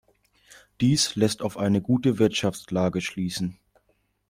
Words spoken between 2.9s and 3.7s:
schließen.